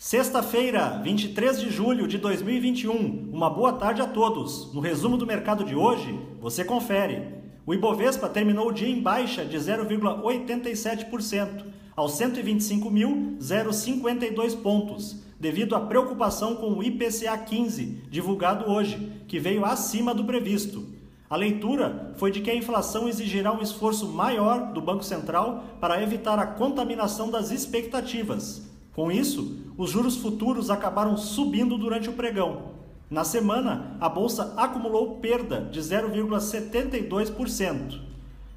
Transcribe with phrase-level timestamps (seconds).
[0.00, 3.30] Sexta-feira, 23 de julho de 2021.
[3.32, 4.72] Uma boa tarde a todos.
[4.72, 7.34] No resumo do mercado de hoje, você confere.
[7.66, 11.64] O Ibovespa terminou o dia em baixa de 0,87%,
[11.96, 20.14] aos 125.052 pontos, devido à preocupação com o IPCA 15, divulgado hoje, que veio acima
[20.14, 20.86] do previsto.
[21.28, 26.00] A leitura foi de que a inflação exigirá um esforço maior do Banco Central para
[26.00, 32.72] evitar a contaminação das expectativas com isso, os juros futuros acabaram subindo durante o pregão.
[33.08, 38.00] Na semana, a bolsa acumulou perda de 0,72%.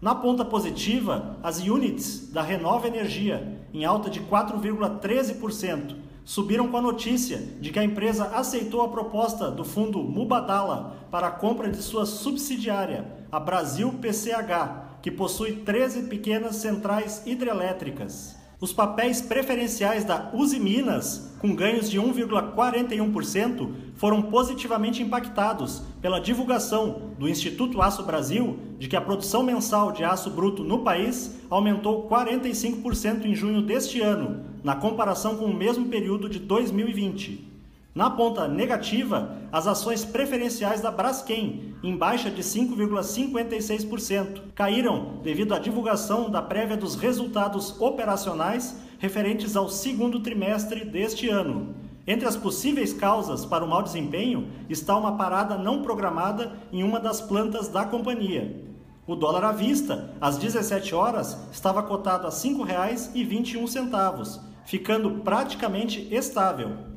[0.00, 6.82] Na ponta positiva, as units da Renova Energia, em alta de 4,13%, subiram com a
[6.82, 11.82] notícia de que a empresa aceitou a proposta do fundo Mubadala para a compra de
[11.82, 18.40] sua subsidiária, a Brasil PCH, que possui 13 pequenas centrais hidrelétricas.
[18.62, 27.10] Os papéis preferenciais da Uzi Minas, com ganhos de 1,41%, foram positivamente impactados pela divulgação
[27.18, 32.08] do Instituto Aço Brasil de que a produção mensal de aço bruto no país aumentou
[32.08, 37.51] 45% em junho deste ano, na comparação com o mesmo período de 2020.
[37.94, 45.58] Na ponta negativa, as ações preferenciais da Braskem, em baixa de 5,56%, caíram devido à
[45.58, 51.74] divulgação da prévia dos resultados operacionais referentes ao segundo trimestre deste ano.
[52.06, 56.98] Entre as possíveis causas para o mau desempenho está uma parada não programada em uma
[56.98, 58.72] das plantas da companhia.
[59.06, 66.90] O dólar à vista, às 17 horas, estava cotado a R$ 5,21, ficando praticamente estável.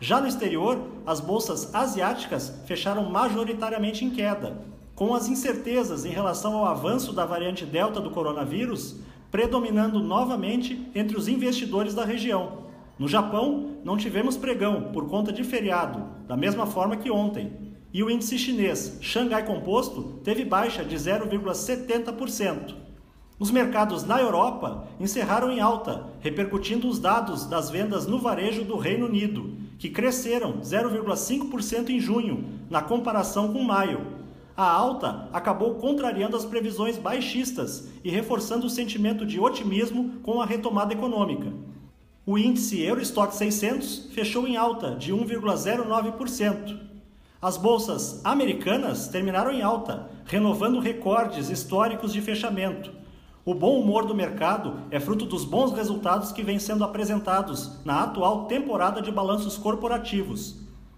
[0.00, 4.62] Já no exterior, as bolsas asiáticas fecharam majoritariamente em queda,
[4.94, 8.96] com as incertezas em relação ao avanço da variante Delta do coronavírus
[9.30, 12.64] predominando novamente entre os investidores da região.
[12.98, 17.52] No Japão, não tivemos pregão por conta de feriado, da mesma forma que ontem.
[17.92, 22.74] E o índice chinês Xangai Composto teve baixa de 0,70%.
[23.38, 28.78] Os mercados na Europa encerraram em alta, repercutindo os dados das vendas no varejo do
[28.78, 34.06] Reino Unido, que cresceram 0,5% em junho, na comparação com maio.
[34.56, 40.46] A alta acabou contrariando as previsões baixistas e reforçando o sentimento de otimismo com a
[40.46, 41.52] retomada econômica.
[42.24, 46.80] O índice Eurostock 600 fechou em alta de 1,09%.
[47.40, 52.90] As bolsas americanas terminaram em alta, renovando recordes históricos de fechamento
[53.46, 58.02] o bom humor do mercado é fruto dos bons resultados que vêm sendo apresentados na
[58.02, 60.56] atual temporada de balanços corporativos.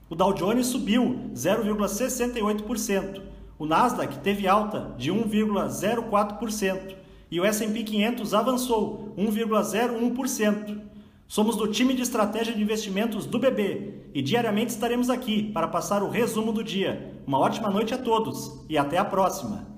[0.09, 3.21] O Dow Jones subiu 0,68%,
[3.59, 6.97] o Nasdaq teve alta de 1,04%
[7.31, 10.81] e o S&P 500 avançou 1,01%.
[11.27, 16.03] Somos do time de estratégia de investimentos do BB e diariamente estaremos aqui para passar
[16.03, 17.21] o resumo do dia.
[17.27, 19.78] Uma ótima noite a todos e até a próxima!